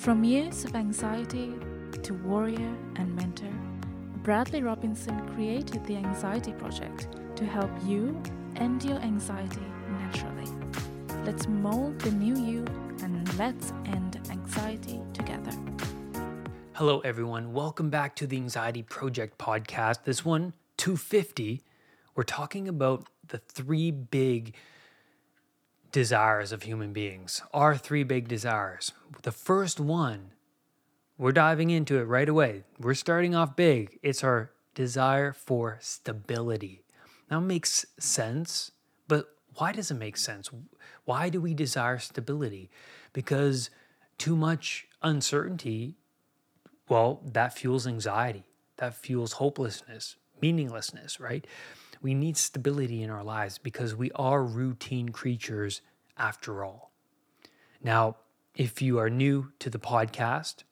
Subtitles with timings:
[0.00, 1.52] From years of anxiety
[2.04, 3.52] to warrior and mentor,
[4.22, 8.18] Bradley Robinson created the Anxiety Project to help you
[8.56, 9.60] end your anxiety
[9.92, 10.50] naturally.
[11.26, 12.64] Let's mold the new you
[13.02, 15.52] and let's end anxiety together.
[16.72, 17.52] Hello, everyone.
[17.52, 20.04] Welcome back to the Anxiety Project podcast.
[20.04, 21.60] This one, 250,
[22.14, 24.54] we're talking about the three big
[25.92, 27.42] desires of human beings.
[27.52, 28.92] Our three big desires.
[29.22, 30.32] The first one,
[31.18, 32.64] we're diving into it right away.
[32.78, 33.98] We're starting off big.
[34.02, 36.82] It's our desire for stability.
[37.30, 38.72] Now, makes sense,
[39.06, 40.50] but why does it make sense?
[41.04, 42.70] Why do we desire stability?
[43.12, 43.70] Because
[44.18, 45.96] too much uncertainty,
[46.88, 48.44] well, that fuels anxiety,
[48.78, 51.46] that fuels hopelessness, meaninglessness, right?
[52.02, 55.82] We need stability in our lives because we are routine creatures
[56.20, 56.92] after all.
[57.82, 58.16] Now,
[58.54, 60.64] if you are new to the podcast,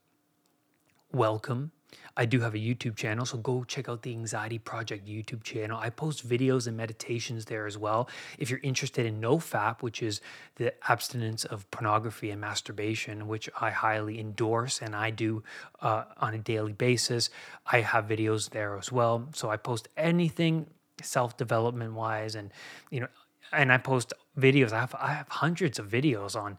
[1.10, 1.72] welcome.
[2.18, 5.78] I do have a YouTube channel, so go check out the Anxiety Project YouTube channel.
[5.80, 8.10] I post videos and meditations there as well.
[8.38, 10.20] If you're interested in NoFap, which is
[10.56, 15.42] the abstinence of pornography and masturbation, which I highly endorse and I do
[15.80, 17.30] uh, on a daily basis,
[17.64, 19.28] I have videos there as well.
[19.32, 20.66] So I post anything
[21.02, 22.52] self development wise, and
[22.90, 23.08] you know,
[23.52, 24.72] and I post videos.
[24.72, 26.58] I have I have hundreds of videos on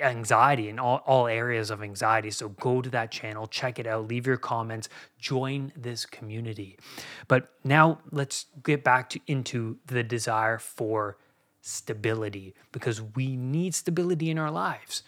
[0.00, 2.30] anxiety and all, all areas of anxiety.
[2.30, 6.76] So go to that channel, check it out, leave your comments, join this community.
[7.28, 11.18] But now let's get back to into the desire for
[11.60, 15.02] stability because we need stability in our lives.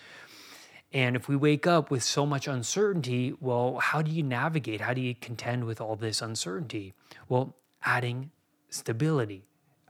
[0.93, 4.81] And if we wake up with so much uncertainty, well, how do you navigate?
[4.81, 6.95] How do you contend with all this uncertainty?
[7.29, 8.31] Well, adding
[8.71, 9.45] stability,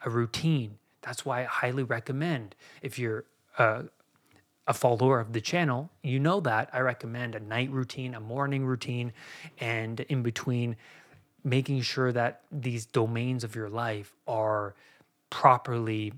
[0.04, 0.78] a routine.
[1.02, 3.24] That's why I highly recommend if you're
[3.58, 3.82] uh,
[4.66, 8.66] a follower of the channel, you know that I recommend a night routine, a morning
[8.66, 9.12] routine,
[9.58, 10.76] and in between,
[11.42, 14.74] making sure that these domains of your life are
[15.30, 16.12] properly,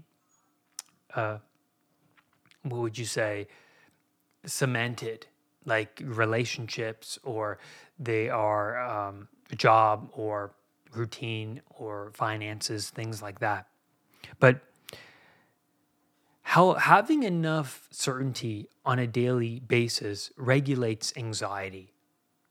[1.14, 1.38] uh,
[2.62, 3.46] what would you say,
[4.44, 5.26] cemented,
[5.64, 7.58] like relationships, or
[8.00, 10.50] they are um, job or
[10.92, 13.66] routine or finances, things like that.
[14.38, 14.60] But
[16.42, 21.92] how having enough certainty on a daily basis regulates anxiety.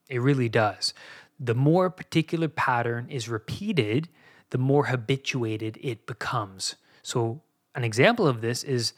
[0.07, 0.94] It really does.
[1.38, 4.07] The more a particular pattern is repeated,
[4.51, 6.75] the more habituated it becomes.
[7.03, 7.41] So,
[7.75, 8.94] an example of this is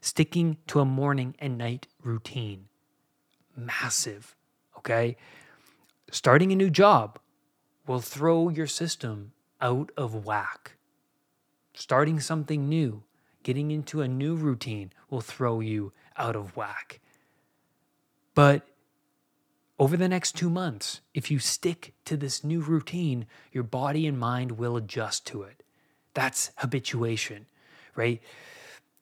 [0.00, 2.68] sticking to a morning and night routine.
[3.54, 4.34] Massive,
[4.78, 5.18] okay?
[6.10, 7.18] Starting a new job
[7.86, 10.75] will throw your system out of whack.
[11.76, 13.02] Starting something new
[13.42, 17.00] getting into a new routine will throw you out of whack.
[18.34, 18.66] But
[19.78, 24.18] over the next two months, if you stick to this new routine, your body and
[24.18, 25.62] mind will adjust to it.
[26.14, 27.46] That's habituation,
[27.94, 28.22] right?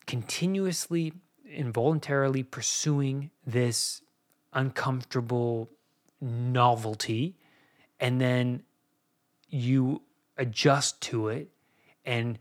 [0.07, 1.15] Continuously,
[1.49, 4.03] involuntarily pursuing this
[4.53, 5.71] uncomfortable
[6.21, 7.37] novelty,
[8.01, 8.65] and then
[9.49, 10.03] you
[10.37, 11.51] adjust to it.
[12.05, 12.39] And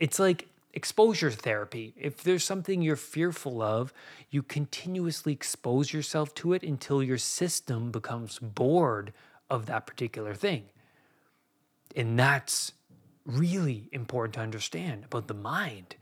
[0.00, 1.94] it's like exposure therapy.
[1.96, 3.92] If there's something you're fearful of,
[4.30, 9.12] you continuously expose yourself to it until your system becomes bored
[9.48, 10.64] of that particular thing.
[11.94, 12.72] And that's
[13.26, 15.96] really important to understand about the mind.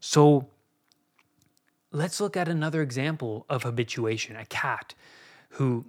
[0.00, 0.48] So
[1.90, 4.94] let's look at another example of habituation a cat
[5.50, 5.86] who,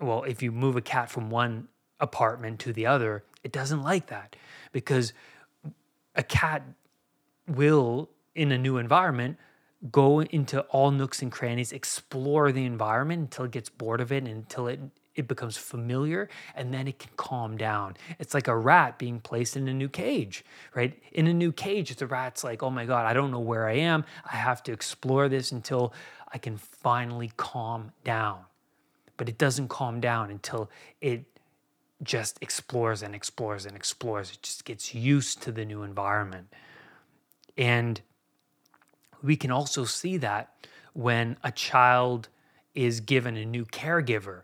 [0.00, 1.68] well, if you move a cat from one
[2.00, 4.36] apartment to the other, it doesn't like that
[4.72, 5.12] because
[6.20, 6.62] a cat
[7.48, 9.38] will, in a new environment,
[9.90, 14.18] go into all nooks and crannies, explore the environment until it gets bored of it,
[14.18, 14.80] and until it
[15.16, 17.96] it becomes familiar and then it can calm down.
[18.20, 20.44] It's like a rat being placed in a new cage,
[20.74, 20.96] right?
[21.12, 23.74] In a new cage, the rat's like, oh my God, I don't know where I
[23.74, 24.04] am.
[24.24, 25.92] I have to explore this until
[26.32, 28.44] I can finally calm down.
[29.16, 30.70] But it doesn't calm down until
[31.00, 31.24] it
[32.02, 34.32] just explores and explores and explores.
[34.32, 36.52] It just gets used to the new environment.
[37.56, 38.00] And
[39.22, 42.28] we can also see that when a child
[42.74, 44.42] is given a new caregiver.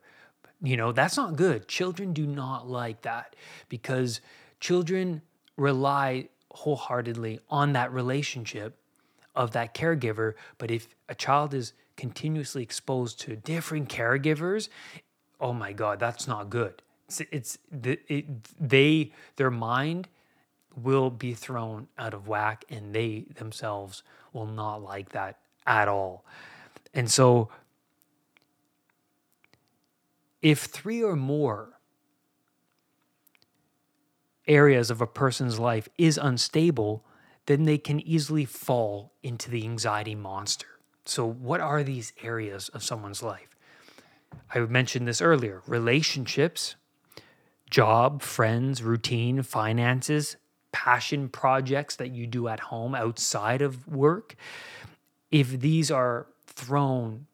[0.62, 1.68] You know, that's not good.
[1.68, 3.36] Children do not like that
[3.68, 4.20] because
[4.60, 5.22] children
[5.56, 8.78] rely wholeheartedly on that relationship
[9.34, 10.34] of that caregiver.
[10.58, 14.68] But if a child is continuously exposed to different caregivers,
[15.40, 16.82] oh my God, that's not good.
[17.08, 18.26] It's, it's it,
[18.60, 20.08] they, their mind
[20.74, 26.24] will be thrown out of whack and they themselves will not like that at all.
[26.92, 27.48] And so
[30.42, 31.76] if three or more
[34.46, 37.04] areas of a person's life is unstable,
[37.46, 40.66] then they can easily fall into the anxiety monster.
[41.04, 43.56] So, what are these areas of someone's life?
[44.54, 46.76] I mentioned this earlier relationships,
[47.70, 50.36] job, friends, routine, finances,
[50.72, 54.36] passion projects that you do at home outside of work.
[55.30, 57.26] If these are thrown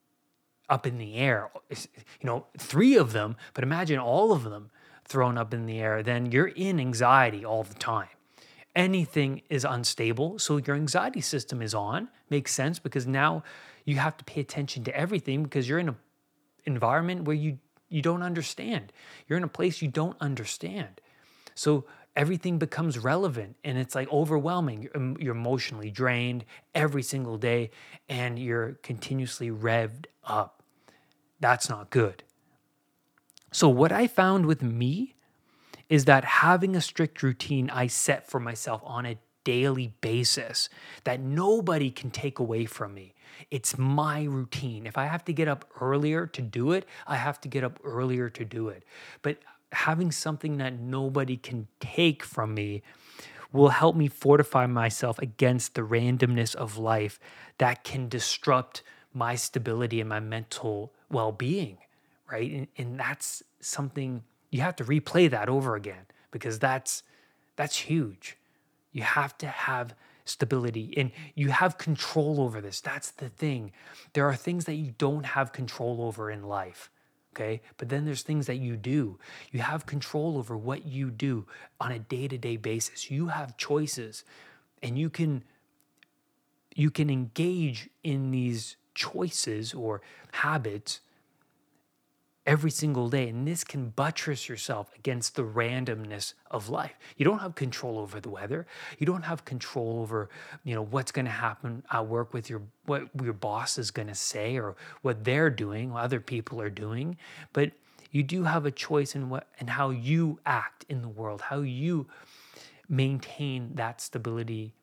[0.68, 4.70] up in the air, you know, three of them, but imagine all of them
[5.04, 8.08] thrown up in the air, then you're in anxiety all the time
[8.74, 10.38] anything is unstable.
[10.38, 12.08] So your anxiety system is on.
[12.30, 13.42] Makes sense because now
[13.84, 15.96] you have to pay attention to everything because you're in an
[16.64, 17.58] environment where you
[17.92, 18.92] you don't understand.
[19.26, 21.00] You're in a place you don't understand.
[21.54, 21.84] So
[22.16, 24.88] everything becomes relevant and it's like overwhelming.
[25.18, 26.44] You're, emotionally drained
[26.74, 27.70] every single day
[28.08, 30.62] and you're continuously revved up.
[31.40, 32.22] That's not good.
[33.52, 35.14] So what I found with me
[35.88, 40.68] is that having a strict routine I set for myself on a daily basis
[41.04, 43.14] that nobody can take away from me.
[43.50, 44.86] It's my routine.
[44.86, 47.80] If I have to get up earlier to do it, I have to get up
[47.84, 48.84] earlier to do it.
[49.22, 49.38] But
[49.72, 52.82] having something that nobody can take from me
[53.52, 57.18] will help me fortify myself against the randomness of life
[57.58, 61.78] that can disrupt my stability and my mental well being,
[62.30, 62.50] right?
[62.50, 67.02] And, and that's something you have to replay that over again because that's
[67.56, 68.38] that's huge.
[68.92, 69.94] You have to have
[70.24, 72.80] stability and you have control over this.
[72.80, 73.72] That's the thing.
[74.12, 76.90] There are things that you don't have control over in life.
[77.34, 77.62] Okay.
[77.78, 79.18] But then there's things that you do.
[79.50, 81.46] You have control over what you do
[81.80, 83.10] on a day to day basis.
[83.10, 84.24] You have choices
[84.82, 85.44] and you can
[86.74, 90.00] you can engage in these choices or
[90.32, 91.00] habits
[92.46, 93.28] every single day.
[93.28, 96.98] And this can buttress yourself against the randomness of life.
[97.16, 98.66] You don't have control over the weather.
[98.98, 100.28] You don't have control over,
[100.64, 104.08] you know, what's going to happen at work with your what your boss is going
[104.08, 107.16] to say or what they're doing, what other people are doing.
[107.52, 107.72] But
[108.10, 111.60] you do have a choice in what and how you act in the world, how
[111.60, 112.08] you
[112.88, 114.74] maintain that stability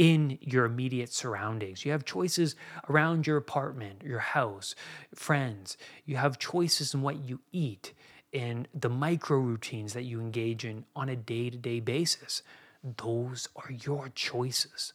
[0.00, 1.84] in your immediate surroundings.
[1.84, 2.56] You have choices
[2.88, 4.74] around your apartment, your house,
[5.14, 5.76] friends.
[6.06, 7.92] You have choices in what you eat
[8.32, 12.42] and the micro routines that you engage in on a day to day basis.
[12.82, 14.94] Those are your choices.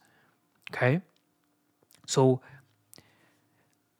[0.73, 1.01] Okay?
[2.07, 2.41] So,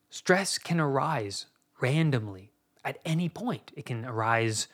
[0.10, 1.46] stress can arise
[1.80, 2.52] randomly
[2.84, 3.72] at any point.
[3.76, 4.68] It can arise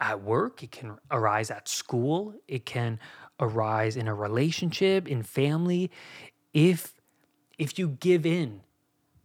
[0.00, 2.98] at work, it can arise at school, it can
[3.40, 5.90] arise in a relationship, in family,
[6.52, 6.94] if
[7.58, 8.60] if you give in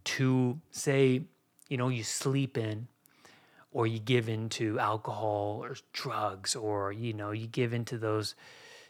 [0.03, 1.21] to say,
[1.69, 2.87] you know, you sleep in
[3.71, 8.35] or you give in to alcohol or drugs or you know, you give into those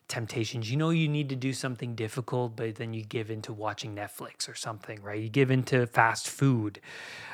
[0.08, 0.70] temptations.
[0.70, 4.50] You know you need to do something difficult, but then you give into watching Netflix
[4.50, 5.20] or something, right?
[5.20, 6.80] You give into fast food.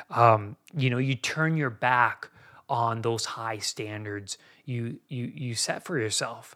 [0.09, 2.30] Um, you know, you turn your back
[2.69, 4.38] on those high standards
[4.69, 6.56] you you you set for yourself.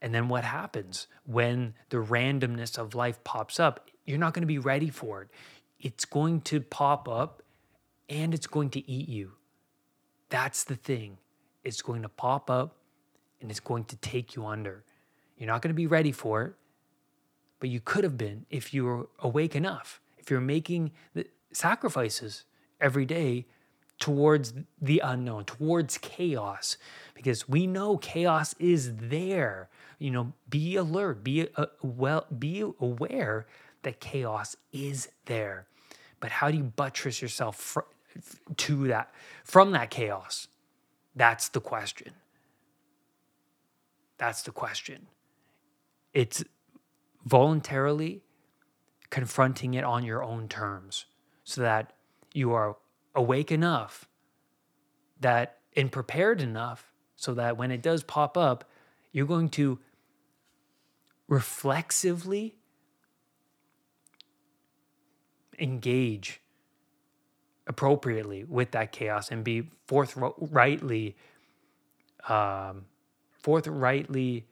[0.00, 3.90] And then what happens when the randomness of life pops up?
[4.04, 5.28] You're not going to be ready for it.
[5.80, 7.42] It's going to pop up
[8.08, 9.32] and it's going to eat you.
[10.28, 11.18] That's the thing.
[11.64, 12.76] It's going to pop up
[13.40, 14.84] and it's going to take you under.
[15.36, 16.54] You're not going to be ready for it,
[17.60, 20.00] but you could have been if you were awake enough.
[20.18, 22.44] If you're making the sacrifices
[22.80, 23.46] every day
[23.98, 26.76] towards the unknown, towards chaos,
[27.14, 29.68] because we know chaos is there.
[29.98, 33.46] You know be alert be uh, well be aware
[33.82, 35.66] that chaos is there.
[36.20, 37.80] But how do you buttress yourself fr-
[38.56, 39.12] to that
[39.44, 40.48] from that chaos?
[41.14, 42.12] That's the question.
[44.18, 45.06] That's the question.
[46.12, 46.44] It's
[47.24, 48.22] voluntarily
[49.10, 51.06] confronting it on your own terms
[51.44, 51.92] so that
[52.32, 52.76] you are
[53.18, 54.08] awake enough
[55.20, 58.64] that and prepared enough so that when it does pop up
[59.12, 59.78] you're going to
[61.26, 62.54] reflexively
[65.58, 66.40] engage
[67.66, 71.16] appropriately with that chaos and be forthrightly
[72.28, 72.84] um,
[73.32, 74.46] forthrightly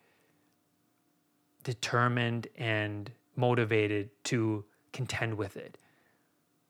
[1.62, 5.78] determined and motivated to contend with it.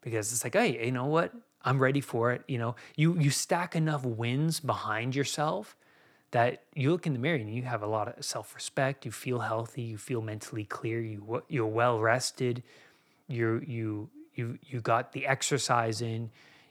[0.03, 1.33] Because it's like hey you know what
[1.67, 5.77] i'm ready for it you know you you stack enough wins behind yourself
[6.31, 9.41] that you look in the mirror and you have a lot of self-respect you feel
[9.41, 12.63] healthy you feel mentally clear you you're well rested
[13.29, 16.31] you you you you got the exercise in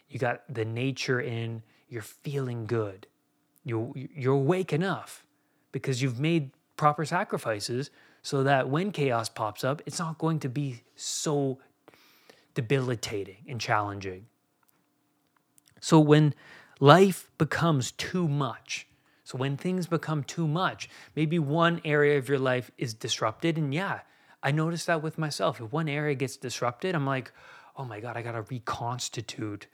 [0.09, 3.07] you got the nature in you're feeling good.
[3.63, 5.25] You you're awake enough
[5.71, 7.89] because you've made proper sacrifices
[8.21, 11.59] so that when chaos pops up, it's not going to be so
[12.53, 14.25] debilitating and challenging.
[15.85, 16.33] So when
[16.79, 18.87] life becomes too much,
[19.23, 23.55] so when things become too much, maybe one area of your life is disrupted.
[23.59, 23.99] And yeah,
[24.41, 25.61] I noticed that with myself.
[25.61, 27.31] If one area gets disrupted, I'm like,
[27.77, 29.67] oh my God, I got to reconstitute.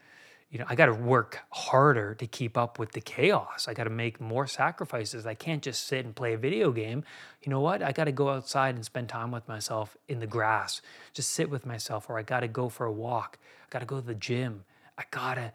[0.49, 3.69] You know, I got to work harder to keep up with the chaos.
[3.69, 5.25] I got to make more sacrifices.
[5.25, 7.05] I can't just sit and play a video game.
[7.41, 7.81] You know what?
[7.81, 10.81] I got to go outside and spend time with myself in the grass.
[11.13, 13.39] Just sit with myself, or I got to go for a walk.
[13.63, 14.65] I got to go to the gym.
[14.97, 15.53] I got to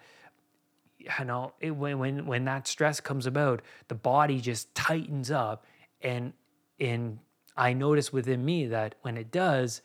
[1.18, 5.64] you know, it, when when when that stress comes about, the body just tightens up,
[6.02, 6.32] and
[6.80, 7.18] and
[7.56, 9.82] I notice within me that when it does,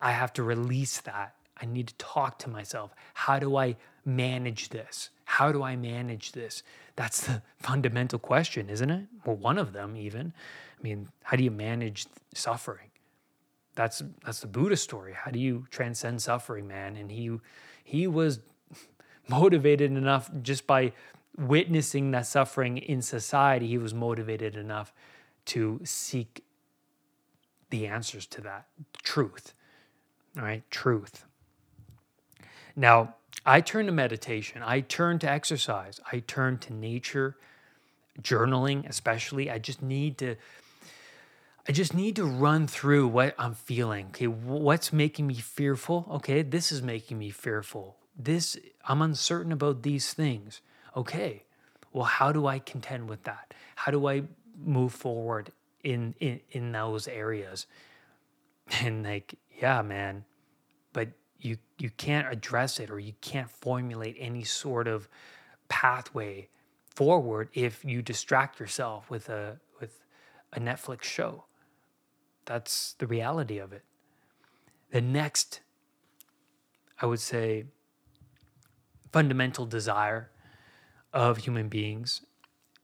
[0.00, 1.34] I have to release that.
[1.60, 2.94] I need to talk to myself.
[3.14, 5.10] How do I manage this?
[5.24, 6.62] How do I manage this?
[6.96, 9.06] That's the fundamental question, isn't it?
[9.24, 10.32] Well, one of them, even.
[10.78, 12.90] I mean, how do you manage suffering?
[13.74, 15.14] That's that's the Buddha story.
[15.14, 16.96] How do you transcend suffering, man?
[16.96, 17.38] And he
[17.82, 18.40] he was
[19.28, 20.92] motivated enough just by
[21.36, 24.92] witnessing that suffering in society, he was motivated enough
[25.46, 26.44] to seek
[27.70, 28.66] the answers to that
[29.02, 29.54] truth.
[30.36, 31.24] All right, truth.
[32.76, 33.14] Now,
[33.46, 37.36] I turn to meditation, I turn to exercise, I turn to nature,
[38.22, 39.50] journaling, especially.
[39.50, 40.36] I just need to.
[41.66, 44.08] I just need to run through what I'm feeling.
[44.08, 46.06] Okay, what's making me fearful?
[46.10, 48.56] Okay, this is making me fearful this
[48.86, 50.60] i'm uncertain about these things.
[50.96, 51.44] Okay
[51.92, 53.54] well how do i contend with that?
[53.76, 54.22] How do i
[54.58, 55.50] move forward
[55.82, 57.66] in in, in those areas?
[58.80, 60.24] And like yeah man
[60.92, 65.08] but you you can't address it or you can't formulate any sort of
[65.68, 66.48] pathway
[66.94, 70.00] forward if you distract yourself with a with
[70.52, 71.44] a Netflix show.
[72.46, 73.82] That's the reality of it.
[74.90, 75.60] The next
[77.02, 77.64] i would say
[79.14, 80.28] fundamental desire
[81.12, 82.22] of human beings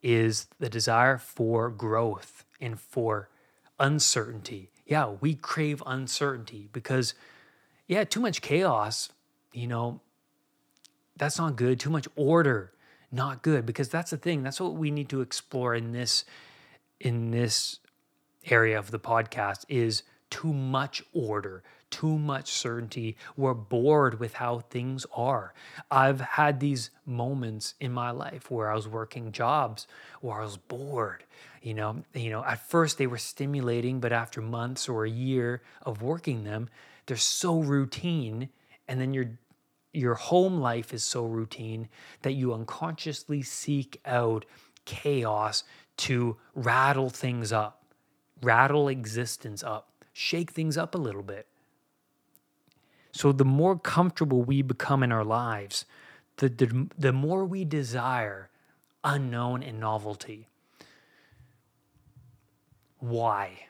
[0.01, 3.29] is the desire for growth and for
[3.81, 4.71] uncertainty.
[4.87, 7.15] Yeah, we crave uncertainty because,
[7.89, 9.09] yeah, too much chaos,
[9.53, 10.03] you know,
[11.17, 11.81] that's not good.
[11.81, 12.75] Too much order,
[13.11, 13.67] not good.
[13.67, 14.45] Because that's the thing.
[14.45, 16.25] That's what we need to explore in this
[17.01, 17.81] in this
[18.49, 23.17] area of the podcast is too much order, too much certainty.
[23.37, 25.53] We're bored with how things are.
[25.91, 29.87] I've had these moments in my life where I was working jobs
[30.21, 31.25] where I was bored.
[31.63, 35.63] You know, you know, at first they were stimulating, but after months or a year
[35.83, 36.69] of working them,
[37.07, 38.49] they're so routine
[38.89, 39.39] and then your
[39.93, 41.89] your home life is so routine
[42.23, 44.45] that you unconsciously seek out
[44.85, 45.65] chaos
[45.97, 47.85] to rattle things up,
[48.41, 51.47] rattle existence up, shake things up a little bit.
[53.13, 55.85] So the more comfortable we become in our lives,
[56.37, 58.51] the, the, the more we desire
[59.05, 60.49] unknown and novelty.
[62.99, 63.67] Why?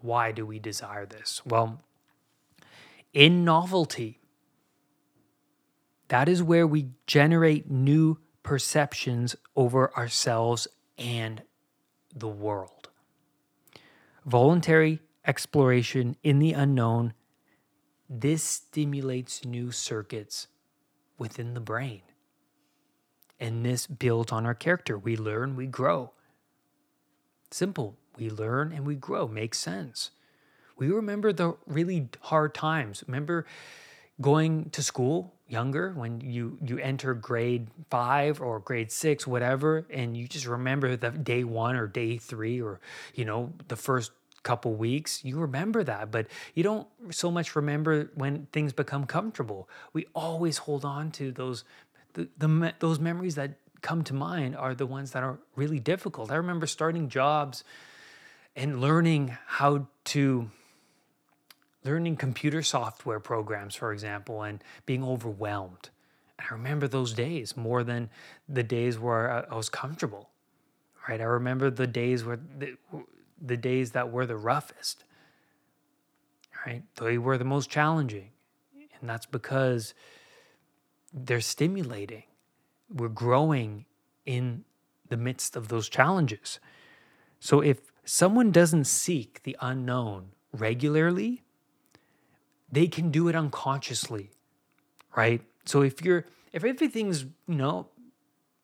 [0.00, 1.42] Why do we desire this?
[1.44, 1.80] Well,
[3.12, 4.18] in novelty,
[6.08, 10.66] that is where we generate new perceptions over ourselves
[10.98, 11.42] and
[12.14, 12.88] the world.
[14.26, 17.14] Voluntary exploration in the unknown
[18.12, 20.48] this stimulates new circuits
[21.16, 22.02] within the brain.
[23.38, 24.98] And this builds on our character.
[24.98, 26.10] We learn, we grow.
[27.52, 27.96] Simple.
[28.18, 29.28] We learn and we grow.
[29.28, 30.10] Makes sense.
[30.76, 33.04] We remember the really hard times.
[33.06, 33.46] Remember
[34.20, 40.16] going to school younger when you you enter grade 5 or grade 6 whatever and
[40.16, 42.80] you just remember the day 1 or day 3 or
[43.14, 44.12] you know the first
[44.42, 49.68] couple weeks, you remember that, but you don't so much remember when things become comfortable.
[49.92, 51.64] We always hold on to those
[52.14, 56.30] the, the those memories that come to mind are the ones that are really difficult.
[56.30, 57.64] I remember starting jobs
[58.56, 60.50] and learning how to
[61.84, 65.90] learning computer software programs, for example, and being overwhelmed.
[66.38, 68.10] And I remember those days more than
[68.48, 70.28] the days where I, was comfortable.
[71.08, 71.20] Right?
[71.20, 72.76] I remember the days where the,
[73.40, 75.04] the days that were the roughest,
[76.66, 76.82] right?
[76.96, 78.30] They were the most challenging.
[79.00, 79.94] And that's because
[81.12, 82.24] they're stimulating.
[82.92, 83.86] We're growing
[84.26, 84.64] in
[85.08, 86.60] the midst of those challenges.
[87.38, 91.42] So if someone doesn't seek the unknown regularly,
[92.70, 94.30] they can do it unconsciously,
[95.16, 95.40] right?
[95.64, 97.86] So if you're if everything's, you know,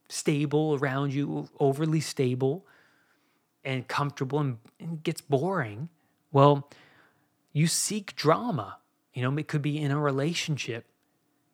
[0.08, 2.66] stable around you, overly stable
[3.66, 5.90] and comfortable and, and gets boring,
[6.32, 6.70] well,
[7.52, 8.78] you seek drama.
[9.12, 10.86] You know, it could be in a relationship.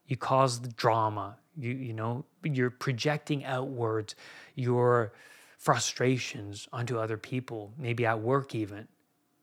[0.06, 1.36] You cause the drama.
[1.56, 4.14] You you know, you're projecting outwards
[4.54, 5.12] your
[5.58, 8.88] frustrations onto other people, maybe at work even.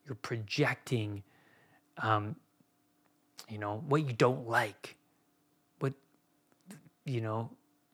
[0.05, 1.23] You're projecting
[2.01, 2.35] um,
[3.49, 4.95] you know, what you don't like.
[5.79, 5.93] What
[7.05, 7.49] you know,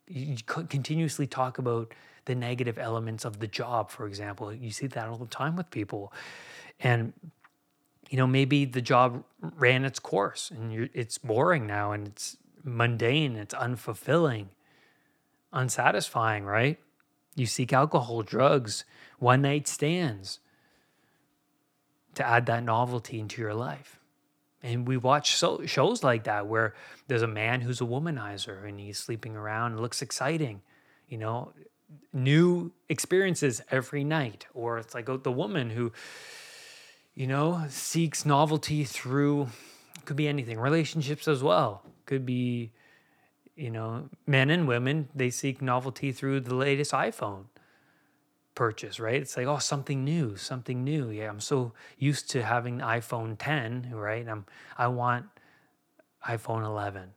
[0.08, 1.94] you continuously talk about
[2.26, 4.54] the negative elements of the job, for example.
[4.54, 6.12] You see that all the time with people.
[6.80, 7.14] And
[8.10, 13.36] you know, maybe the job ran its course and it's boring now and it's mundane,
[13.36, 14.48] it's unfulfilling,
[15.52, 16.80] unsatisfying, right?
[17.36, 18.86] You seek alcohol, drugs,
[19.20, 20.40] one night stands
[22.16, 24.00] to add that novelty into your life.
[24.64, 26.74] And we watch so, shows like that where
[27.08, 30.62] there's a man who's a womanizer and he's sleeping around and looks exciting,
[31.08, 31.54] you know,
[32.14, 34.46] new experiences every night.
[34.54, 35.92] Or it's like oh, the woman who
[37.16, 39.48] you know, seeks novelty through
[40.04, 41.82] could be anything, relationships as well.
[42.06, 42.72] Could be,
[43.56, 47.46] you know, men and women, they seek novelty through the latest iPhone
[48.54, 49.22] purchase, right?
[49.22, 51.10] It's like, oh, something new, something new.
[51.10, 54.28] Yeah, I'm so used to having iPhone 10, right?
[54.28, 54.46] I'm
[54.78, 55.26] I want
[56.28, 57.12] iPhone 11.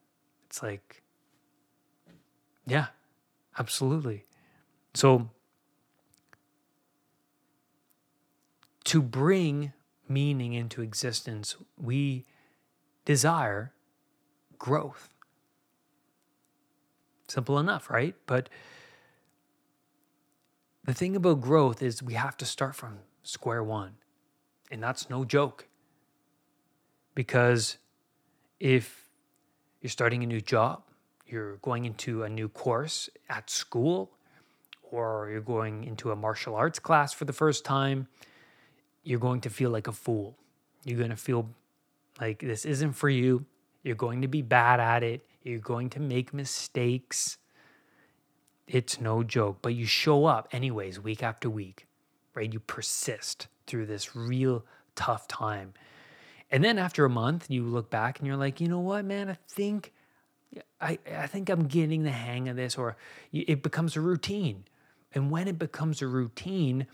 [0.46, 1.02] It's like
[2.66, 2.86] yeah,
[3.58, 4.24] absolutely.
[4.94, 5.30] So
[8.84, 9.72] to bring
[10.08, 12.24] meaning into existence, we
[13.04, 13.72] desire
[14.58, 15.10] growth.
[17.28, 18.14] Simple enough, right?
[18.26, 18.48] But
[20.84, 23.96] the thing about growth is we have to start from square one.
[24.70, 25.68] And that's no joke.
[27.14, 27.76] Because
[28.58, 29.08] if
[29.80, 30.82] you're starting a new job,
[31.26, 34.12] you're going into a new course at school,
[34.90, 38.08] or you're going into a martial arts class for the first time,
[39.02, 40.36] you're going to feel like a fool.
[40.84, 41.48] You're going to feel
[42.20, 43.44] like this isn't for you.
[43.82, 45.24] You're going to be bad at it.
[45.42, 47.38] You're going to make mistakes.
[48.66, 51.86] It's no joke, but you show up anyways, week after week,
[52.34, 52.52] right?
[52.52, 55.72] You persist through this real tough time.
[56.50, 59.30] And then after a month, you look back and you're like, you know what, man,
[59.30, 59.92] I think.
[60.80, 62.96] I, I think I'm getting the hang of this, or
[63.32, 64.64] it becomes a routine.
[65.14, 66.86] And when it becomes a routine,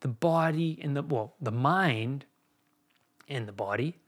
[0.00, 2.26] the body and the well, the mind
[3.28, 3.98] and the body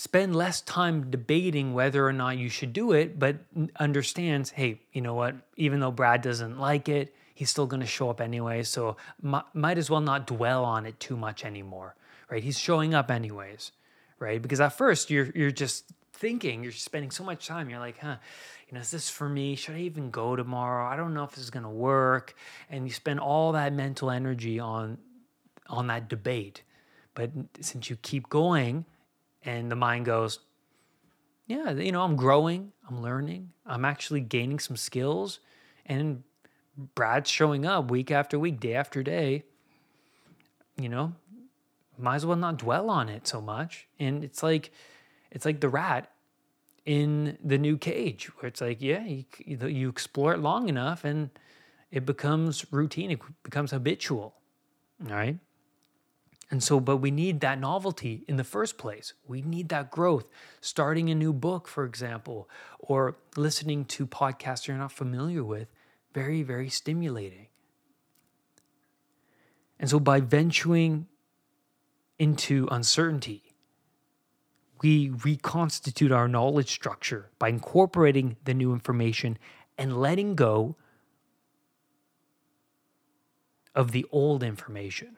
[0.00, 3.36] spend less time debating whether or not you should do it, but
[3.78, 5.34] understands, hey, you know what?
[5.56, 8.62] Even though Brad doesn't like it, he's still going to show up anyway.
[8.62, 11.96] So might as well not dwell on it too much anymore,
[12.30, 12.42] right?
[12.42, 13.72] He's showing up anyways,
[14.18, 14.40] right?
[14.40, 15.84] Because at first you're you're just
[16.20, 17.70] thinking, you're spending so much time.
[17.70, 18.16] You're like, huh,
[18.68, 19.56] you know, is this for me?
[19.56, 20.86] Should I even go tomorrow?
[20.86, 22.34] I don't know if this is to work.
[22.68, 24.98] And you spend all that mental energy on
[25.68, 26.62] on that debate.
[27.14, 27.30] But
[27.60, 28.84] since you keep going
[29.44, 30.40] and the mind goes,
[31.46, 35.40] yeah, you know, I'm growing, I'm learning, I'm actually gaining some skills
[35.86, 36.22] and
[36.94, 39.44] Brad's showing up week after week, day after day.
[40.76, 41.12] You know,
[41.98, 43.86] might as well not dwell on it so much.
[43.98, 44.72] And it's like
[45.30, 46.10] it's like the rat
[46.86, 51.30] in the new cage where it's like yeah you, you explore it long enough and
[51.90, 54.34] it becomes routine it becomes habitual
[55.08, 55.38] all right?
[56.50, 59.12] And so but we need that novelty in the first place.
[59.26, 60.26] We need that growth.
[60.60, 65.68] Starting a new book for example or listening to podcasts you're not familiar with
[66.12, 67.46] very very stimulating.
[69.78, 71.06] And so by venturing
[72.18, 73.49] into uncertainty
[74.82, 79.38] we reconstitute our knowledge structure by incorporating the new information
[79.76, 80.76] and letting go
[83.74, 85.16] of the old information.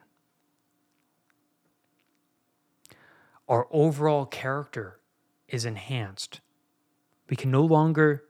[3.49, 4.99] Our overall character
[5.49, 6.41] is enhanced.
[7.29, 8.25] We can no longer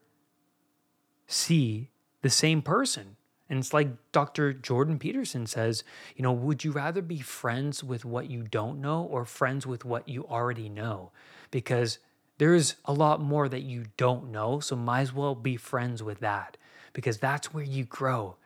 [1.26, 1.90] see
[2.22, 3.16] the same person.
[3.52, 4.54] And it's like Dr.
[4.54, 5.84] Jordan Peterson says,
[6.16, 9.84] you know, would you rather be friends with what you don't know or friends with
[9.84, 11.10] what you already know?
[11.50, 11.98] Because
[12.38, 16.20] there's a lot more that you don't know, so might as well be friends with
[16.20, 16.56] that
[16.94, 18.36] because that's where you grow.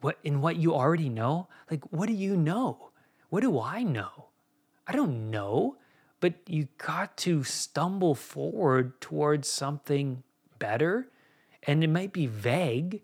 [0.00, 1.46] What in what you already know?
[1.70, 2.90] Like what do you know?
[3.28, 4.26] What do I know?
[4.88, 5.76] I don't know,
[6.18, 10.24] but you got to stumble forward towards something
[10.58, 11.12] better
[11.62, 13.02] and it might be vague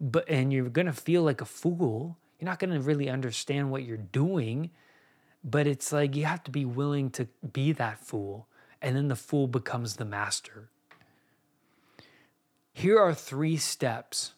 [0.00, 2.18] but and you're going to feel like a fool.
[2.38, 4.70] You're not going to really understand what you're doing,
[5.44, 8.48] but it's like you have to be willing to be that fool,
[8.82, 10.70] and then the fool becomes the master.
[12.76, 14.34] here are three steps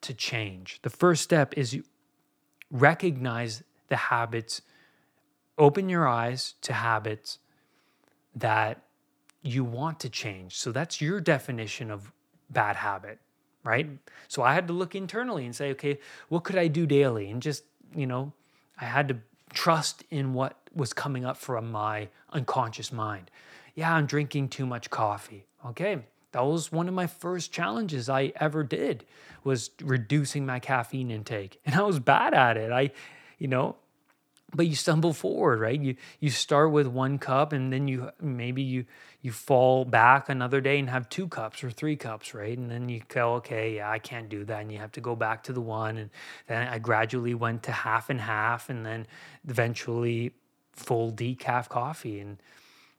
[0.00, 0.80] to change.
[0.82, 1.84] The first step is you
[2.68, 4.62] recognize the habits,
[5.56, 7.38] open your eyes to habits
[8.34, 8.82] that
[9.42, 10.56] you want to change.
[10.56, 12.12] So that's your definition of
[12.50, 13.20] bad habit,
[13.64, 13.88] right?
[14.28, 17.30] So I had to look internally and say, okay, what could I do daily?
[17.30, 18.32] And just, you know,
[18.80, 19.16] I had to
[19.52, 23.30] trust in what was coming up from my unconscious mind.
[23.74, 25.46] Yeah, I'm drinking too much coffee.
[25.66, 25.98] Okay,
[26.32, 29.04] that was one of my first challenges I ever did
[29.44, 31.60] was reducing my caffeine intake.
[31.66, 32.72] And I was bad at it.
[32.72, 32.90] I,
[33.38, 33.76] you know,
[34.54, 35.80] but you stumble forward, right?
[35.80, 38.84] You you start with one cup and then you maybe you
[39.22, 42.56] you fall back another day and have two cups or three cups, right?
[42.56, 44.62] And then you go, okay, yeah, I can't do that.
[44.62, 45.98] And you have to go back to the one.
[45.98, 46.10] And
[46.46, 49.06] then I gradually went to half and half and then
[49.46, 50.32] eventually
[50.72, 52.20] full decaf coffee.
[52.20, 52.38] And,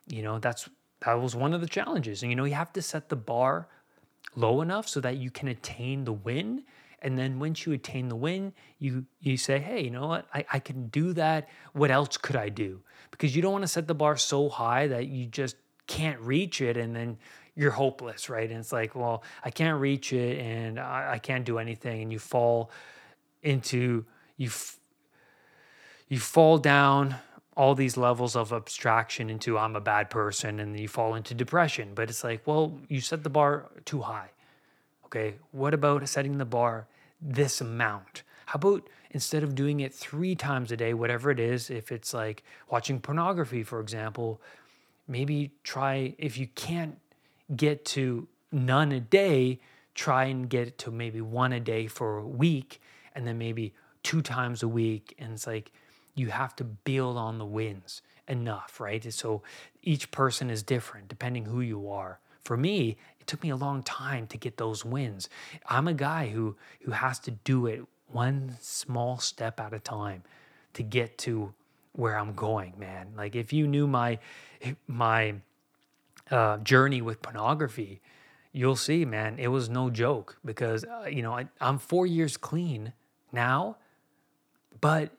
[0.08, 0.70] you know, that's
[1.02, 2.22] that was one of the challenges.
[2.22, 3.68] And you know, you have to set the bar
[4.36, 6.64] low enough so that you can attain the win.
[7.02, 10.28] And then once you attain the win, you you say, hey, you know what?
[10.34, 11.50] I, I can do that.
[11.74, 12.82] What else could I do?
[13.10, 15.56] Because you don't want to set the bar so high that you just
[15.88, 17.18] can't reach it and then
[17.56, 18.50] you're hopeless, right?
[18.50, 22.04] And it's like, well, I can't reach it and I, I can't do anything.
[22.04, 22.72] And you fall
[23.42, 24.06] into
[24.38, 24.80] you f-
[26.08, 27.16] you fall down
[27.58, 31.92] all these levels of abstraction into I'm a bad person and you fall into depression.
[31.96, 34.30] But it's like, well, you set the bar too high.
[35.06, 36.88] Okay, what about setting the bar
[37.22, 38.24] this amount?
[38.48, 42.14] How about instead of doing it three times a day, whatever it is, if it's
[42.14, 44.42] like watching pornography, for example,
[45.08, 46.98] maybe try, if you can't
[47.56, 49.60] get to none a day,
[49.96, 52.82] try and get it to maybe one a day for a week
[53.14, 55.16] and then maybe two times a week.
[55.20, 55.72] And it's like,
[56.16, 59.12] you have to build on the wins enough, right?
[59.14, 59.44] So
[59.82, 62.20] each person is different depending who you are.
[62.44, 65.30] For me, it took me a long time to get those wins.
[65.68, 70.24] I'm a guy who who has to do it one small step at a time
[70.74, 71.54] to get to
[71.94, 73.14] where I'm going, man.
[73.16, 74.20] Like if you knew my
[74.88, 75.36] my
[76.30, 78.02] uh, journey with pornography,
[78.52, 82.38] you'll see, man, it was no joke because uh, you know I, I'm four years
[82.38, 82.94] clean
[83.32, 83.78] now,
[84.82, 85.12] but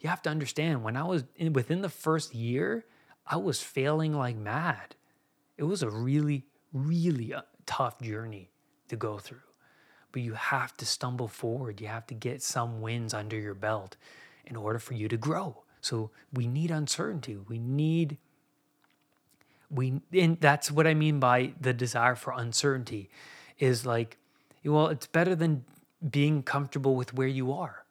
[0.00, 2.84] you have to understand when I was in, within the first year,
[3.26, 4.96] I was failing like mad.
[5.56, 6.44] It was a really,
[6.76, 7.34] really
[7.64, 8.50] tough journey
[8.88, 9.38] to go through.
[10.12, 11.80] But you have to stumble forward.
[11.80, 13.96] You have to get some wins under your belt
[14.44, 15.62] in order for you to grow.
[15.80, 17.36] So we need uncertainty.
[17.36, 18.18] We need
[19.68, 23.10] we and that's what I mean by the desire for uncertainty
[23.58, 24.16] is like
[24.64, 25.64] well, it's better than
[26.08, 27.84] being comfortable with where you are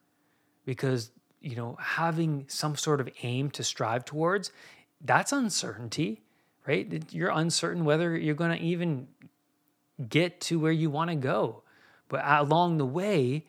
[0.66, 1.12] because
[1.46, 4.52] you know, having some sort of aim to strive towards,
[5.00, 6.24] that's uncertainty,
[6.68, 7.04] right?
[7.12, 9.08] You're uncertain whether you're going to even
[10.10, 11.64] get to where you want to go.
[12.10, 13.46] But along the way,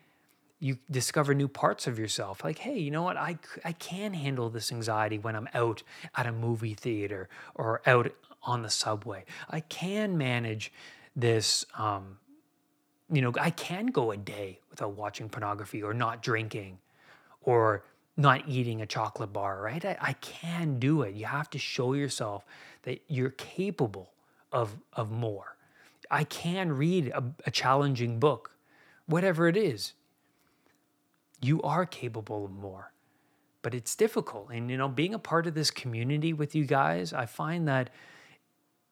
[0.59, 2.43] you discover new parts of yourself.
[2.43, 3.17] Like, hey, you know what?
[3.17, 5.83] I, I can handle this anxiety when I'm out
[6.15, 9.25] at a movie theater or out on the subway.
[9.49, 10.71] I can manage
[11.15, 11.65] this.
[11.77, 12.17] Um,
[13.11, 16.79] you know, I can go a day without watching pornography or not drinking
[17.41, 17.83] or
[18.17, 19.85] not eating a chocolate bar, right?
[19.85, 21.13] I, I can do it.
[21.13, 22.43] You have to show yourself
[22.81, 24.11] that you're capable
[24.51, 25.55] of, of more.
[26.09, 28.51] I can read a, a challenging book,
[29.05, 29.93] whatever it is.
[31.41, 32.91] You are capable of more,
[33.61, 34.49] but it's difficult.
[34.51, 37.91] And, you know, being a part of this community with you guys, I find that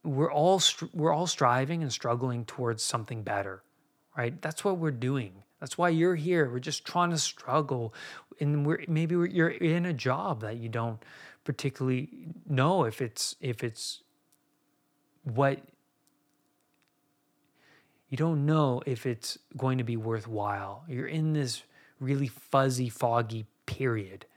[0.03, 0.61] we're all,
[0.93, 3.63] we're all striving and struggling towards something better,
[4.15, 4.39] right?
[4.41, 5.33] That's what we're doing.
[5.65, 6.47] That's why you're here.
[6.47, 7.91] We're just trying to struggle,
[8.39, 11.01] and we're maybe we're, you're in a job that you don't
[11.43, 14.03] particularly know if it's if it's
[15.23, 15.63] what
[18.09, 20.83] you don't know if it's going to be worthwhile.
[20.87, 21.63] You're in this
[21.99, 24.27] really fuzzy, foggy period.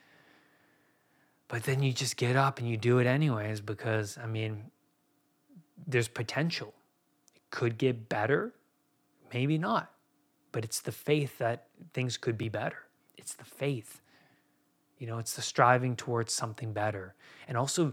[1.47, 4.71] But then you just get up and you do it anyways because, I mean,
[5.87, 6.73] there's potential.
[7.37, 8.55] It could get better,
[9.31, 9.93] maybe not
[10.53, 12.79] but it's the faith that things could be better.
[13.17, 14.01] It's the faith.
[14.99, 17.15] You know, it's the striving towards something better.
[17.47, 17.93] And also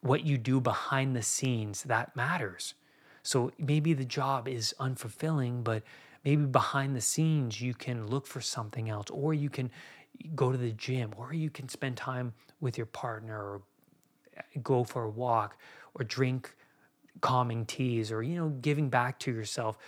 [0.00, 2.74] what you do behind the scenes that matters.
[3.22, 5.82] So maybe the job is unfulfilling, but
[6.24, 9.70] maybe behind the scenes you can look for something else or you can
[10.34, 13.62] go to the gym or you can spend time with your partner or
[14.62, 15.58] go for a walk
[15.94, 16.54] or drink
[17.20, 19.78] calming teas or you know giving back to yourself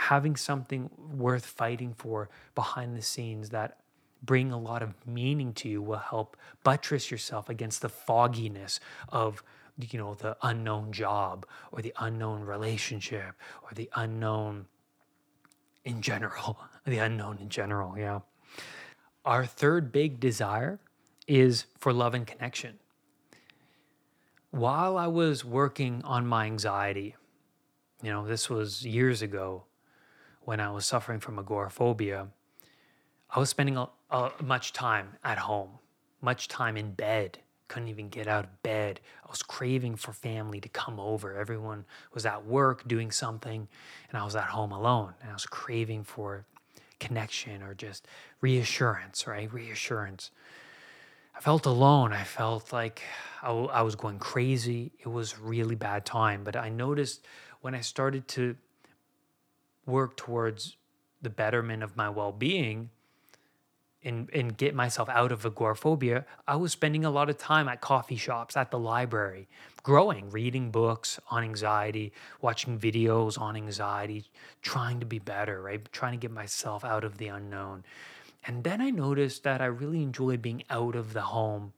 [0.00, 3.76] having something worth fighting for behind the scenes that
[4.22, 9.42] bring a lot of meaning to you will help buttress yourself against the fogginess of
[9.78, 14.66] you know the unknown job or the unknown relationship or the unknown
[15.84, 17.98] in general, the unknown in general.
[17.98, 18.20] Yeah.
[19.26, 20.80] Our third big desire
[21.26, 22.78] is for love and connection.
[24.50, 27.16] While I was working on my anxiety,
[28.02, 29.64] you know, this was years ago
[30.50, 32.26] when I was suffering from agoraphobia,
[33.30, 35.78] I was spending a, a, much time at home,
[36.20, 37.38] much time in bed.
[37.68, 38.98] Couldn't even get out of bed.
[39.24, 41.36] I was craving for family to come over.
[41.36, 43.68] Everyone was at work doing something,
[44.08, 45.14] and I was at home alone.
[45.20, 46.44] And I was craving for
[46.98, 48.08] connection or just
[48.40, 49.52] reassurance, right?
[49.54, 50.32] Reassurance.
[51.36, 52.12] I felt alone.
[52.12, 53.02] I felt like
[53.40, 54.90] I, I was going crazy.
[54.98, 56.42] It was really bad time.
[56.42, 57.24] But I noticed
[57.60, 58.56] when I started to
[59.90, 60.76] work towards
[61.22, 62.90] the betterment of my well-being
[64.02, 67.80] and, and get myself out of agoraphobia, I was spending a lot of time at
[67.80, 69.48] coffee shops, at the library,
[69.82, 74.26] growing, reading books on anxiety, watching videos on anxiety,
[74.62, 75.92] trying to be better, right?
[75.92, 77.84] Trying to get myself out of the unknown.
[78.46, 81.74] And then I noticed that I really enjoy being out of the home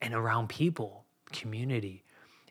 [0.00, 2.02] and around people, community.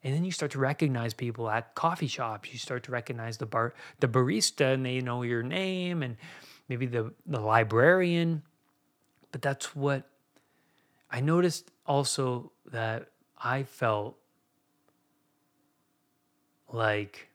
[0.04, 2.52] And then you start to recognize people at coffee shops.
[2.52, 6.18] You start to recognize the bar, the barista, and they know your name, and
[6.68, 8.42] maybe the the librarian.
[9.32, 10.10] But that's what
[11.10, 11.72] I noticed.
[11.86, 14.18] Also, that I felt
[16.72, 17.28] like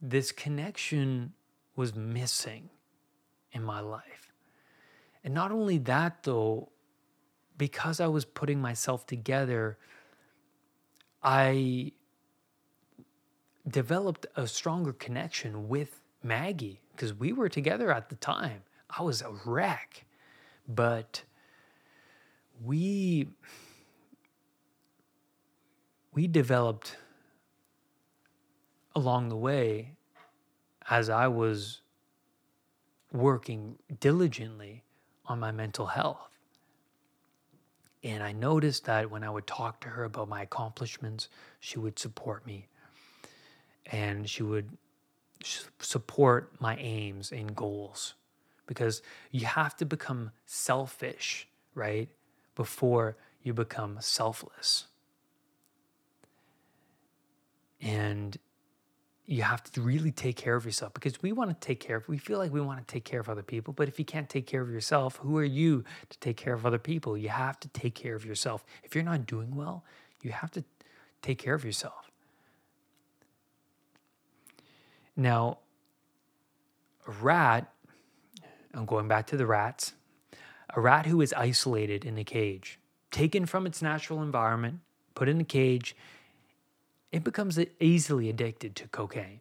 [0.00, 1.32] this connection
[1.76, 2.68] was missing
[3.52, 4.32] in my life.
[5.22, 6.70] And not only that, though,
[7.64, 9.78] because I was putting myself together,
[11.22, 11.92] I
[13.66, 18.64] developed a stronger connection with Maggie because we were together at the time.
[18.90, 20.04] I was a wreck,
[20.68, 21.22] but
[22.62, 23.28] we
[26.12, 26.98] we developed
[28.94, 29.92] along the way
[30.90, 31.80] as I was
[33.10, 34.84] working diligently
[35.24, 36.33] on my mental health.
[38.04, 41.98] And I noticed that when I would talk to her about my accomplishments, she would
[41.98, 42.68] support me
[43.86, 44.76] and she would
[45.80, 48.14] support my aims and goals
[48.66, 52.08] because you have to become selfish, right?
[52.54, 54.86] Before you become selfless.
[57.80, 58.36] And
[59.26, 62.08] you have to really take care of yourself because we want to take care of
[62.08, 64.28] we feel like we want to take care of other people but if you can't
[64.28, 67.16] take care of yourself who are you to take care of other people?
[67.16, 68.64] You have to take care of yourself.
[68.82, 69.84] If you're not doing well
[70.22, 70.64] you have to
[71.22, 72.10] take care of yourself.
[75.16, 75.58] Now
[77.06, 77.70] a rat
[78.74, 79.92] i'm going back to the rats
[80.70, 82.78] a rat who is isolated in a cage
[83.10, 84.80] taken from its natural environment
[85.14, 85.94] put in a cage
[87.14, 89.38] it becomes easily addicted to cocaine.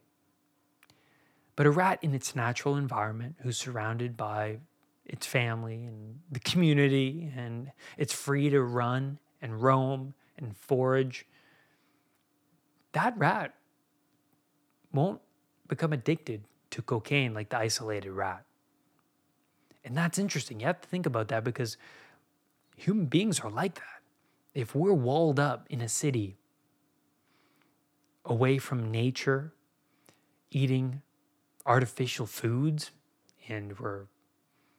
[1.55, 4.59] But a rat in its natural environment, who's surrounded by
[5.05, 11.25] its family and the community, and it's free to run and roam and forage,
[12.91, 13.55] that rat
[14.91, 15.19] won't
[15.67, 18.45] become addicted to cocaine like the isolated rat.
[19.83, 20.59] And that's interesting.
[20.59, 21.77] You have to think about that because
[22.77, 24.01] human beings are like that.
[24.53, 26.37] If we're walled up in a city
[28.25, 29.53] away from nature,
[30.51, 31.01] eating
[31.65, 32.91] artificial foods,
[33.47, 34.05] and we're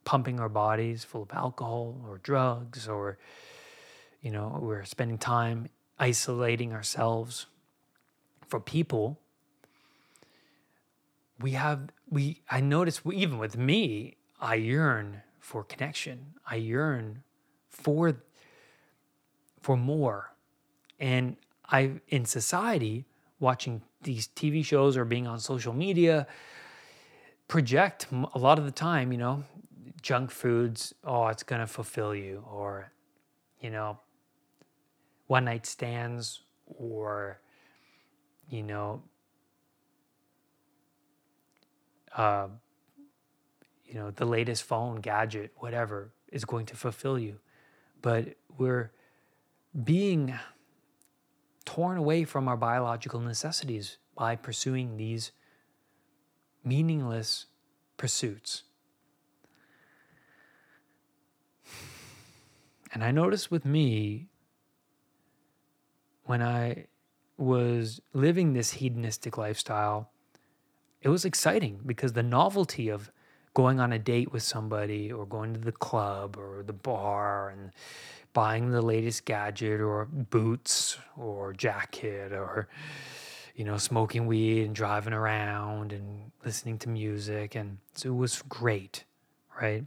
[0.05, 3.19] pumping our bodies full of alcohol or drugs, or,
[4.21, 7.47] you know, we're spending time isolating ourselves
[8.47, 9.19] for people.
[11.41, 16.35] We have, we, I notice even with me, I yearn for connection.
[16.47, 17.23] I yearn
[17.69, 18.17] for,
[19.61, 20.33] for more.
[21.01, 21.37] And
[21.71, 23.07] I, in society,
[23.45, 26.27] watching these TV shows or being on social media
[27.47, 29.45] project a lot of the time, you know,
[30.03, 32.91] junk foods, oh, it's going to fulfill you, or,
[33.61, 33.99] you know,
[35.27, 37.39] one night stands, or,
[38.49, 39.03] you know,
[42.17, 42.49] uh,
[43.85, 47.39] you know, the latest phone, gadget, whatever is going to fulfill you.
[48.01, 48.91] But we're
[49.85, 50.35] being
[51.65, 55.33] torn away from our biological necessities by pursuing these
[56.65, 57.47] meaningless
[57.97, 58.63] pursuits.
[62.93, 64.29] And I noticed with me,
[66.25, 66.87] when I
[67.37, 70.11] was living this hedonistic lifestyle,
[71.03, 73.11] it was exciting because the novelty of
[73.53, 77.73] going on a date with somebody or going to the club or the bar and
[78.35, 82.69] buying the latest gadget or boots or jacket or
[83.55, 87.55] you know, smoking weed and driving around and listening to music.
[87.55, 89.05] And so it was great,
[89.59, 89.85] right?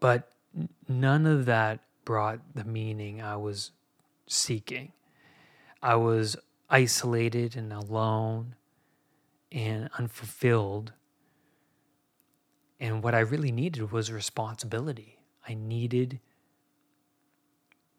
[0.00, 0.32] But
[0.88, 3.70] none of that brought the meaning I was
[4.26, 4.92] seeking.
[5.82, 6.36] I was
[6.68, 8.56] isolated and alone
[9.52, 10.92] and unfulfilled.
[12.80, 15.20] And what I really needed was responsibility.
[15.48, 16.20] I needed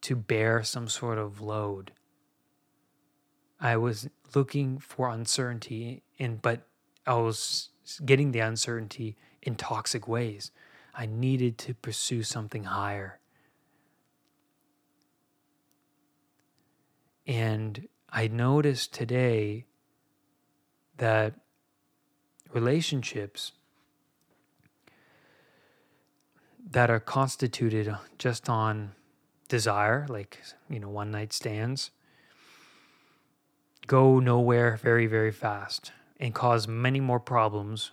[0.05, 1.91] to bear some sort of load.
[3.59, 6.67] I was looking for uncertainty and but
[7.07, 7.69] I was
[8.05, 10.51] getting the uncertainty in toxic ways.
[10.93, 13.19] I needed to pursue something higher.
[17.25, 19.65] And I noticed today
[20.97, 21.33] that
[22.53, 23.53] relationships
[26.69, 28.91] that are constituted just on
[29.47, 31.91] desire, like, you know, one night stands,
[33.87, 37.91] go nowhere very, very fast and cause many more problems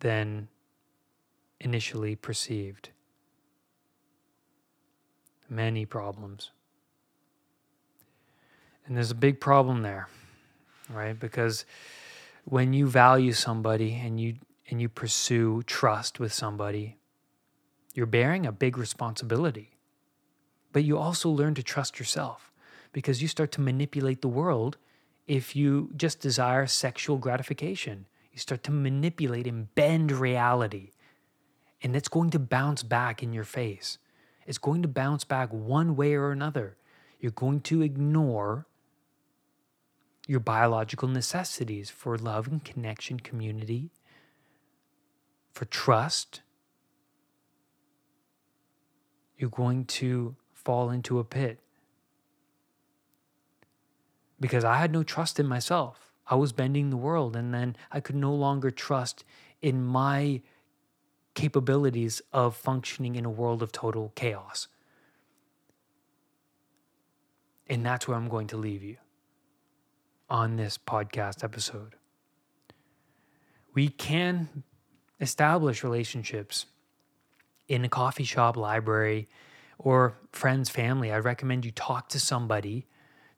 [0.00, 0.48] than
[1.60, 2.90] initially perceived.
[5.48, 6.50] Many problems.
[8.86, 10.08] And there's a big problem there,
[10.90, 11.18] right?
[11.18, 11.64] Because
[12.44, 14.36] when you value somebody and you
[14.68, 16.96] and you pursue trust with somebody,
[17.94, 19.76] you're bearing a big responsibility.
[20.72, 22.50] But you also learn to trust yourself
[22.92, 24.78] because you start to manipulate the world
[25.26, 28.06] if you just desire sexual gratification.
[28.32, 30.90] You start to manipulate and bend reality.
[31.82, 33.98] And it's going to bounce back in your face.
[34.46, 36.76] It's going to bounce back one way or another.
[37.20, 38.66] You're going to ignore
[40.26, 43.90] your biological necessities for love and connection, community,
[45.52, 46.42] for trust.
[49.36, 51.60] You're going to fall into a pit
[54.42, 56.12] because I had no trust in myself.
[56.26, 59.24] I was bending the world, and then I could no longer trust
[59.60, 60.42] in my
[61.34, 64.68] capabilities of functioning in a world of total chaos.
[67.68, 68.96] And that's where I'm going to leave you
[70.28, 71.94] on this podcast episode.
[73.74, 74.64] We can
[75.20, 76.66] establish relationships
[77.68, 79.28] in a coffee shop, library,
[79.82, 81.12] or friends, family.
[81.12, 82.86] I recommend you talk to somebody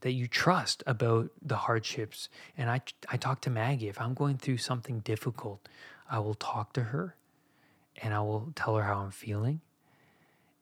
[0.03, 2.29] that you trust about the hardships.
[2.57, 3.89] And I, I talk to Maggie.
[3.89, 5.67] If I'm going through something difficult,
[6.11, 7.17] I will talk to her
[8.03, 9.61] and I will tell her how I'm feeling.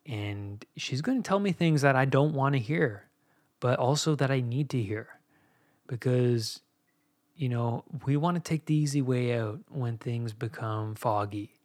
[0.07, 3.09] And she's going to tell me things that I don't want to hear,
[3.61, 5.09] but also that I need to hear
[5.87, 6.61] because
[7.37, 11.61] you know we want to take the easy way out when things become foggy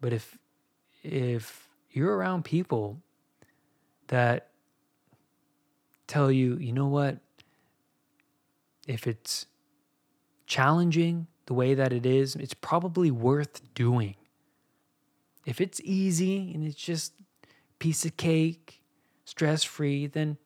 [0.00, 0.38] but if
[1.02, 3.02] if you're around people
[4.08, 4.48] that
[6.06, 7.18] tell you you know what
[8.86, 9.46] if it's
[10.46, 14.14] challenging the way that it is it's probably worth doing
[15.44, 17.12] if it's easy and it's just
[17.78, 18.82] piece of cake
[19.24, 20.36] stress free then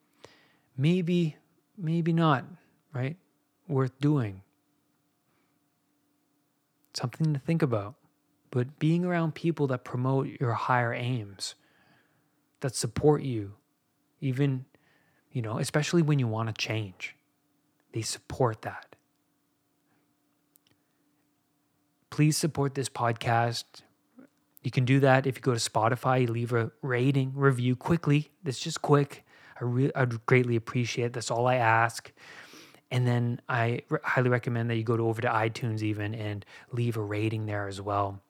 [0.76, 1.36] maybe
[1.76, 2.44] maybe not
[2.92, 3.16] right?
[3.68, 4.42] Worth doing.
[6.94, 7.94] Something to think about.
[8.50, 11.54] But being around people that promote your higher aims,
[12.60, 13.54] that support you,
[14.20, 14.64] even,
[15.32, 17.16] you know, especially when you want to change,
[17.92, 18.96] they support that.
[22.10, 23.64] Please support this podcast.
[24.62, 28.30] You can do that if you go to Spotify, leave a rating, review quickly.
[28.44, 29.24] It's just quick.
[29.60, 31.12] I really, I'd greatly appreciate it.
[31.12, 32.12] That's all I ask.
[32.90, 36.44] And then I r- highly recommend that you go to over to iTunes even and
[36.72, 38.20] leave a rating there as well.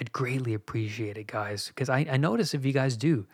[0.00, 3.26] I'd greatly appreciate it, guys, because I, I notice if you guys do.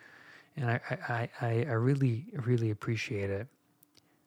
[0.57, 3.47] And I, I, I, I really, really appreciate it.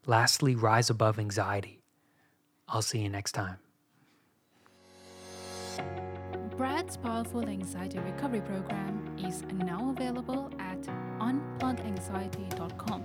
[0.07, 1.83] Lastly, rise above anxiety.
[2.69, 3.59] I'll see you next time.
[6.57, 10.83] Brad's powerful anxiety recovery program is now available at
[11.21, 13.05] unpluganxiety.com.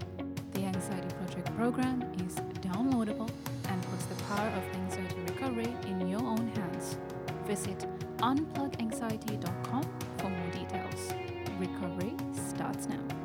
[0.54, 3.30] The Anxiety Project program is downloadable
[3.70, 6.98] and puts the power of anxiety recovery in your own hands.
[7.46, 7.86] Visit
[8.18, 9.84] unpluganxiety.com
[10.18, 11.33] for more details.
[11.60, 13.23] Recovery starts now.